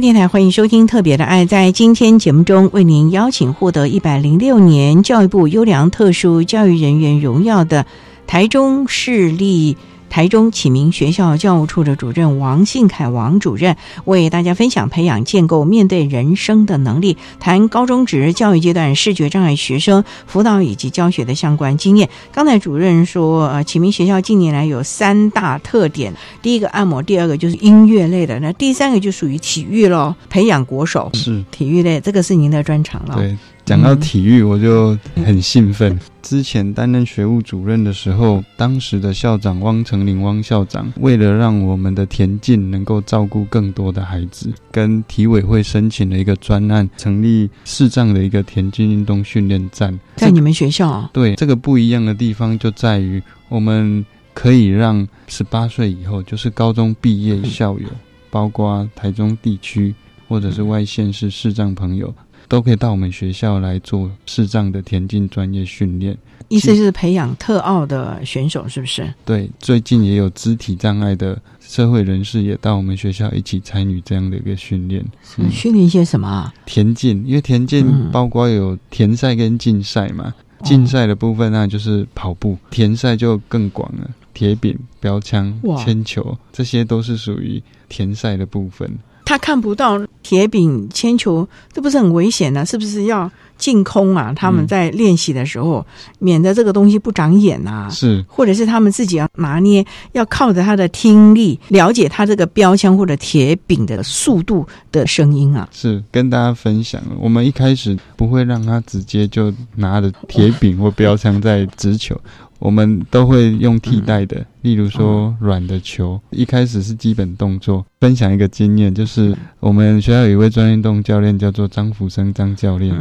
[0.01, 1.44] 电台欢迎收听《特别的爱》。
[1.49, 7.84] 在今天节目中，为您邀请获得一百零六年教育部优良特殊教育人员荣耀的
[8.24, 9.76] 台中市立
[10.11, 22.09] 台中启明学校教务处的主任王信凯王主任，为大家分享培养建构面对人生的能力，谈高中职教育阶段视觉障碍学生辅导以及教学的相关经验。
[22.33, 31.11] 刚才主任说，呃，启明学校近年来有三大特点，第一个按摩，第二个就是音乐类的，那第三个就属于体育喽，培养国手。
[31.15, 33.17] 是体育类，这个是您的专长了。
[33.17, 33.37] 对，
[33.69, 34.97] 讲到体育，我就
[35.27, 36.01] 很兴奋。
[36.23, 50.01] 之前担任学务主任的时候，当时的校长汪成林汪校长，为了让我们的田径能够照顾更多的孩子，跟体委会申请了一个专案，成立视障的一个田径运动训练站。
[50.16, 51.11] 在你们学校啊？
[51.12, 54.03] 对，这个不一样的地方就在于，我们
[54.33, 57.87] 可以让十八岁以后，就是高中毕业校友，
[58.31, 59.95] 包括台中地区
[60.27, 62.14] 或者是外县市视障朋友，
[62.49, 66.16] 都可以到我们学校来做视障的田径专业训练。
[66.49, 69.12] 意思就是培养特奥的选手，是不是？
[69.24, 75.05] 对，最近也有肢体障碍的社会人士也到我们学校一起参与这样的一个训练。
[75.36, 76.55] 嗯、训练一些什么啊？
[76.64, 80.34] 田径，因为田径包括有田赛跟竞赛嘛。
[80.64, 88.90] 竞赛的部分那就是跑步，田赛就更广了，铁饼、标枪、铅球，这些都是属于田赛的部分。
[89.29, 92.64] 他看不到铁饼、铅球，这不是很危险呢、啊？
[92.64, 94.33] 是不是要净空啊？
[94.35, 95.85] 他们在练习的时候，嗯、
[96.18, 97.91] 免得这个东西不长眼啊。
[97.91, 105.68] 是，或者是他们自己要拿捏，要靠着他的听力了解他这个标枪或者铁饼的速度的声音啊。
[105.72, 112.18] 是，跟大家分享，我们一开始不会让他直接就拿着铁饼或标枪在直球。
[112.59, 116.21] 我们都会用替代的，例如说软的球。
[116.31, 117.85] 一开始是基本动作。
[118.01, 122.95] 分享一个经验，就是我们学校有一位专业运动教练叫做张福生张教练。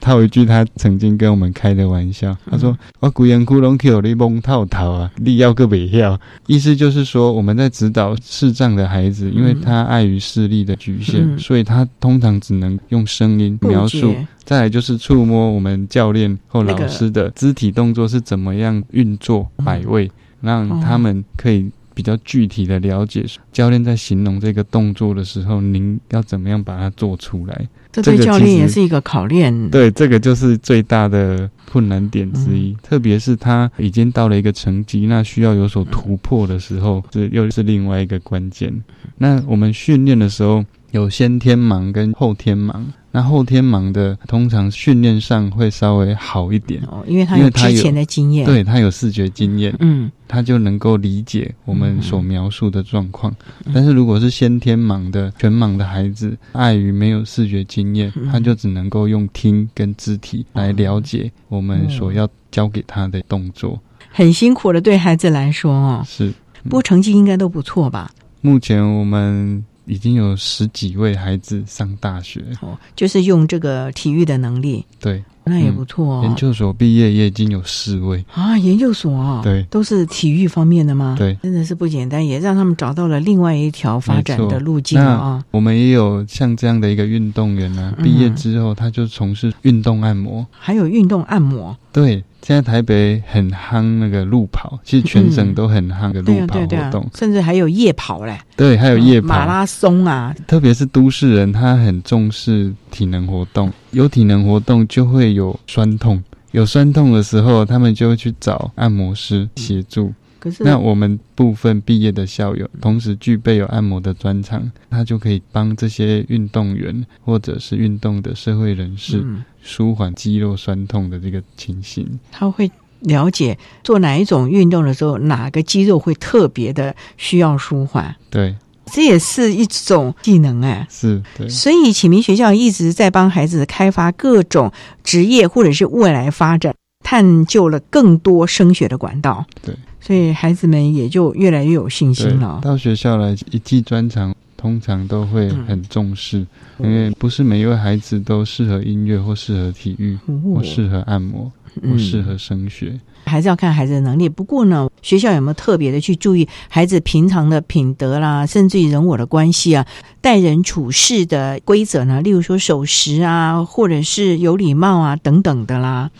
[0.00, 14.14] 他有一句他曾经跟我们开的玩笑，他说：“我古言窟窿 Q 你蒙套套啊，你要个北要。”意思就是说，我们在指导视障的孩子，因为他碍于视力的局限，嗯所以他通常只能用声音描述。
[14.42, 27.68] 再来就是触摸我们教练或老师的肢体动作是怎么样运作摆位，让他们可以比较具体的了解教练在形容这个动作的时候，您要怎么样把它做出来。
[27.92, 29.70] 这对教练也是一个考验。
[29.70, 32.70] 对，这个就是最大的困难点之一。
[32.70, 38.72] 嗯、特别是他已经到了一个成绩，那需要有所突破的时候，这又是另外一个关键。
[39.18, 40.64] 那我们训练的时候。
[40.92, 42.82] 有先天盲跟后天盲，
[43.12, 53.34] 那后天盲的通常训练上会稍微好一点，哦，因为他有之前的经验，对他有视觉经验，嗯，他就能够理解我们所描述的状况。
[53.74, 63.80] 但是如果是先天盲的全盲的孩子，碍于没有视觉经验，他就只能够用听跟肢体来了解我们所要教给他的动作。
[64.12, 66.32] 很辛苦的，对孩子来说哦，是，
[66.62, 68.10] 不过成绩应该都不错吧？
[68.40, 69.64] 目前我们。
[69.90, 76.20] 已经有十几位孩子上大学，哦，就是用这个体育的能力，对，那也不错哦。
[76.22, 78.24] 研究所毕业也已经有四位。
[78.32, 81.16] 啊，研究所啊，对，都是体育方面的吗？
[81.18, 85.44] 对，真的是不简单，也让他们找到了另外一条发展的路径啊。
[85.50, 92.22] 我们也有像这样的一个运动员呢，毕业之后他就从事运动按摩，还有运动按摩，对。
[92.42, 98.38] 现在台北很夯那个路跑，其实全省都很夯的路跑活动，甚至还有夜跑嘞。
[98.56, 100.34] 对，还有夜跑、马拉松啊。
[100.46, 106.22] 特别是都市人，他很重视体能活动，有体能活动就会有酸痛，
[106.52, 110.12] 有酸痛的时候，他们就会去找按摩师协助。
[110.40, 119.24] 可是，那我们部分毕业的校友，同时具备有按摩的专长，他就可以帮这些运动员或者是运动的社会人士。
[119.62, 122.70] 舒缓肌肉酸痛的这个情形，他会
[123.00, 128.16] 了解做哪一种运动的时候，哪个肌肉会特别的需要舒缓。
[128.30, 130.86] 对，这也是一种技能哎。
[130.88, 131.46] 是，对。
[131.46, 134.72] 所以启明学校一直在帮孩子开发各种
[135.04, 136.74] 职业或者是未来发展，
[137.04, 139.44] 探究了更多升学的管道。
[139.62, 142.60] 对，所以孩子们也就越来越有信心了。
[142.62, 144.34] 到学校来一技专长。
[144.56, 146.46] 通常都会很重视，
[146.80, 150.18] 因为不是每一位孩子都适合音乐或适合体育，
[150.54, 154.28] 或适合按摩，或适合升学，还是要看孩子的能力。
[154.28, 159.86] 不过呢，学校有没有特别的去注意孩子平常的品德啦，甚至于人我的关系啊，
[160.20, 162.20] 待人处事的规则呢？
[162.20, 166.10] 例如说守时啊，或者是有礼貌啊等等的啦。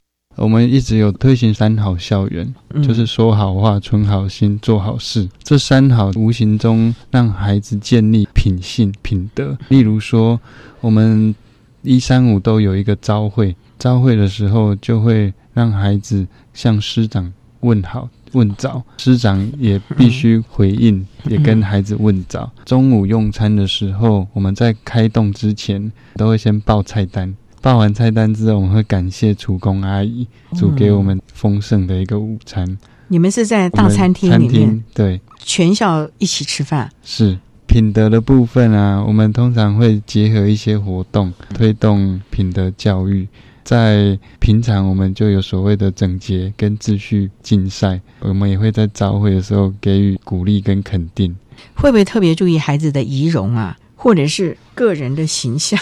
[0.40, 5.28] 我们一直有推行三好校园，就是说好话、存好心、做好事。
[5.42, 9.58] 这三好无形中让孩子建立品性、品德。
[9.68, 10.40] 例如说，
[10.80, 11.34] 我们
[11.82, 17.30] 一三五都有一个朝会，朝会的时候就会让孩子向师长
[17.60, 22.50] 问好、问早，师长也必须回应，也跟孩子问早。
[22.64, 27.36] 中午用餐的时候，我们在开动之前都会先报菜单。
[27.60, 32.78] 报完菜单之后，我们会感谢厨工阿姨煮给我们丰盛的一个午餐。
[33.08, 36.90] 你们是在大餐厅里面，对，全校一起吃饭。
[37.02, 43.28] 是品德的部分啊，我们通常会结合一些活动，推动品德教育。
[43.62, 51.36] 在平常，我们就有所谓的整洁跟秩序竞赛，我们也会在早会的时候给予鼓励跟肯定。
[51.74, 53.76] 会不会特别注意孩子的仪容啊？
[54.02, 55.78] 或者是个人的形象，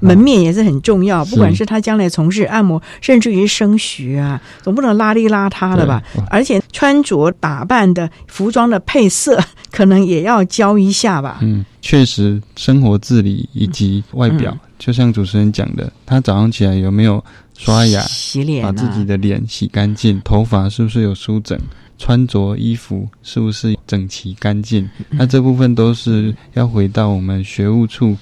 [0.00, 1.22] 门面也是很重要。
[1.26, 6.02] 不管是他将来从事按摩，甚至于升学啊，总不能邋里邋遢的吧？
[6.30, 9.38] 而且穿着打扮的服装的配色，
[9.70, 11.40] 可能也要教一下吧。
[11.42, 17.22] 嗯，确实，生活自理以及外表，就像主持人讲的，他早上起来有没有
[17.58, 21.60] 刷牙、洗脸，把自己的脸洗干净，头发是不是有梳整？
[21.98, 24.88] 穿着衣服是不是整齐干净？
[25.10, 28.16] 那这部分都是要回到我们学务处，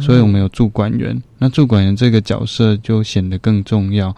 [0.00, 1.16] 所以我们有驻管员。
[1.38, 4.14] 那驻管员这个角色就显得更重要，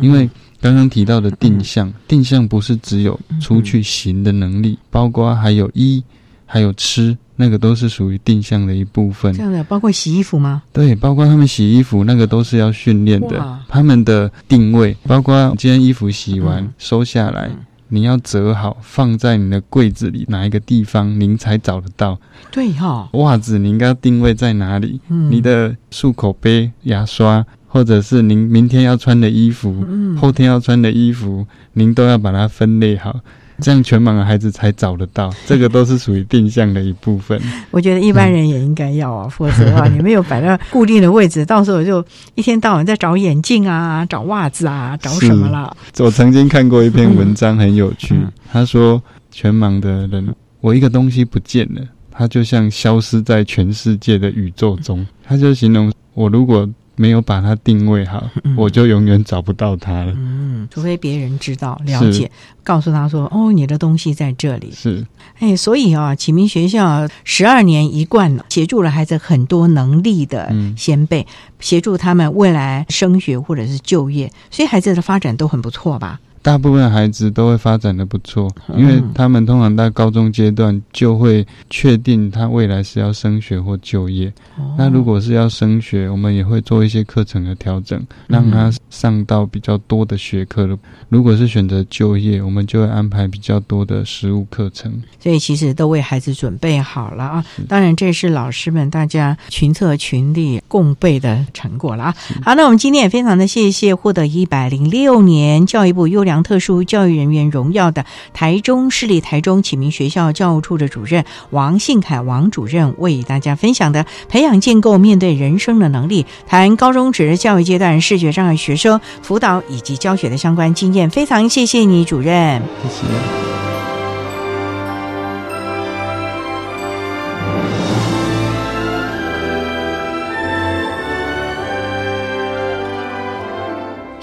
[0.00, 0.28] 因为
[0.60, 6.02] 刚刚提到的定向，定向不是只有出去行的能力，包括还有衣，
[6.44, 9.32] 还有吃，那个都是属于定向的一部分。
[9.32, 10.62] 这样的，包括洗衣服吗？
[10.72, 13.60] 对，包括他们洗衣服，那个都是要训练的。
[13.68, 17.50] 他们的定位，包括今天衣服洗完收下来。
[17.88, 22.18] 你要折好，放在你的柜子里哪一个地方，您才找得到？
[22.50, 25.00] 对哈，袜子你应该定位在哪里？
[25.08, 33.20] 嗯，你的漱口杯、牙刷，或者是您明天要穿的衣服，嗯，后天要穿的衣服，您都要把它分类好。
[33.60, 37.40] 这样全盲的孩子才找得到， 这个都是属于定向的一部分。
[37.70, 42.04] 我觉得一般人也应该要啊， 否则的话，你没有摆到固定的位置，到时候就
[42.34, 45.76] 一天到晚在找眼镜啊、找袜子啊、找什么了。
[45.98, 48.14] 我曾经看过一篇文章，很有趣。
[48.52, 55.06] 他说，全盲的人，我一个东西不见了，他就像消失在全世界的宇宙中。
[55.24, 56.68] 他就形容我如果。
[56.96, 60.12] 没有把它定位好，我就永远找不到它了。
[60.16, 62.30] 嗯，除非别人知道、了解，
[62.64, 65.06] 告诉他说：“哦，你的东西在这里。”是，
[65.38, 71.26] 哎，所以啊，启明学校十二年一贯协助了孩子很多能力的先辈，
[71.60, 76.20] 协助他们未来升学或者是就业，所以孩子的发展都很不错吧？
[76.46, 84.32] 大部分孩子都会发展的不错，嗯因为他们通常在高中阶段就会确定他未来是要升学或就业。
[84.56, 90.78] 哦那如果是要升学，我们也会做一些课程的调整，让他上到比较多的学科的。
[91.08, 95.02] 如果是选择就业，我们就会安排比较多的实务课程。
[95.18, 97.44] 所以其实都为孩子准备好了啊。
[97.66, 102.14] 当然，这是老师们大家群策群力共备的成果了啊。
[102.44, 121.08] 好，那我们今天也非常的谢谢获得一百零六年教育部优良特殊教育人员荣耀的台中市立台中启明学校教务处的主任王信凯王主任为大家分享的培养建构面对人生的能力，谈高中职教育阶段视觉障碍学生辅导以及教学的相关经验。
[121.10, 122.62] 非常谢谢你，主任。
[122.82, 123.75] 谢谢。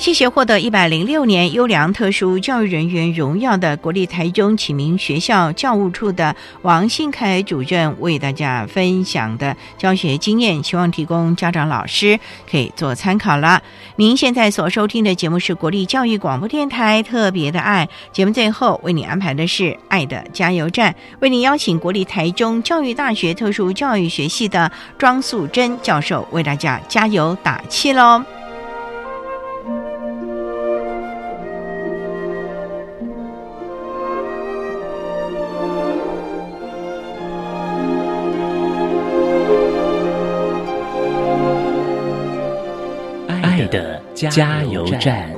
[0.04, 12.20] 谢谢获得一百零六年优良特殊教育人员荣耀的国立台中启明学校教务处的王信凯主任为大家分享的教学经验，希望提供家长老师
[12.51, 13.64] 可以做参考了。
[13.95, 28.22] 您现在所收听的节目是国立教育广播电台特别的爱节目，最后为你安排的是爱的加油站，为您邀请国立台中教育大学特殊教育学系的庄素贞教授为大家加油打气喽。
[44.30, 45.30] 加油站。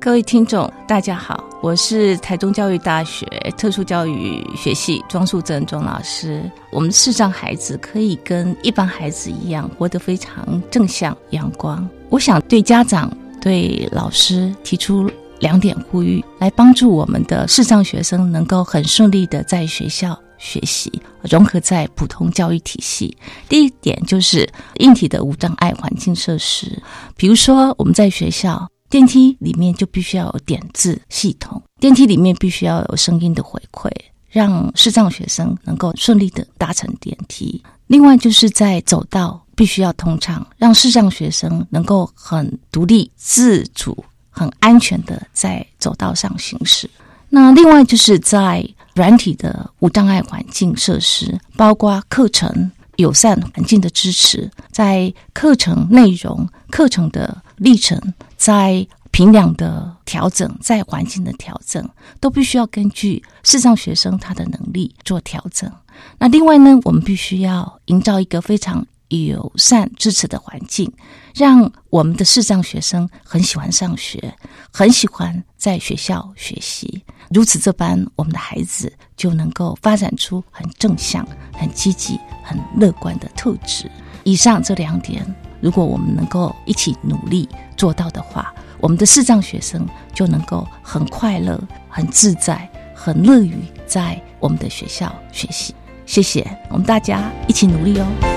[0.00, 3.26] 各位听众，大家好，我是台中教育大学
[3.58, 6.42] 特殊教育学系庄素贞庄老师。
[6.70, 11.86] 我们视障孩子可以跟一般孩子一样，活得非常正向阳光。
[12.08, 13.10] 我想对家长、
[13.40, 15.10] 对老师提出
[15.40, 20.90] 两点呼吁，来帮助我们的视障学生能够很顺利的在学校学习，
[21.22, 23.16] 融合在普通教育体系。
[23.48, 24.48] 第一点就是
[24.80, 26.82] 硬体的无障碍环境设施，
[27.16, 28.68] 比如说我们在学校。
[28.88, 33.90] 电梯里面就必须要有点字系统，电梯里面必须要有声音的回馈，
[34.30, 37.60] 让视障学生能够顺利的搭乘电梯。
[37.88, 46.88] 另外就是在走道必须要通畅，让视障学生能够很独立、自主、很安全的在走道上行驶。
[47.28, 48.64] 那另外就是在
[48.96, 58.00] 软体的无障碍环境设施，包括课程友善环境的支持，在课程内容、课程的历程。
[58.38, 61.88] 在评量的调整，在环境的调整，
[62.20, 65.70] 都必须要根据视障学生他的能力做调整。
[66.18, 70.92] 那另外呢，我们必须要营造一个非常友善支持的环境，
[71.34, 74.36] 让我们的视障学生很喜欢上学，
[74.72, 77.04] 很喜欢在学校学习。
[77.30, 83.90] 如此这般，我们的孩子就能够发展出很正向、很积极、很乐观的特质。
[84.24, 85.26] 以上这两点。
[85.58, 87.48] 如果我们能够一起努力
[87.78, 95.74] 做到的话，我们的视障学生就能够很快乐、很自在、很乐于在我们的学校学习。
[96.04, 98.35] 谢谢，我们大家一起努力哦。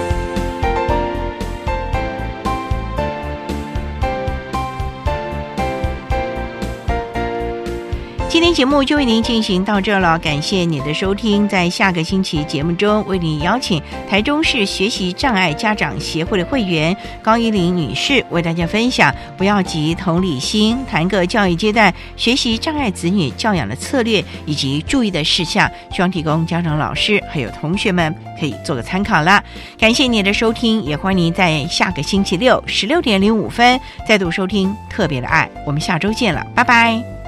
[8.30, 11.48] 今天节目就为您进行到这了，感谢你的收听。
[11.50, 29.44] 在下个星期节目中，为您邀请台中市学习障碍家长协会的会员高依玲女士，为大家分享“不要急，同理心”，谈个教育阶段学习障碍子女教养的策略以及注意的事项，希望提供家长、老师还有同学们可以做个参考啦。
[29.78, 33.78] 感谢你的收听，也欢迎您在下个星期六十六点零五分
[34.08, 37.19] 再度收听《特别的爱》，我们下周见了，拜拜。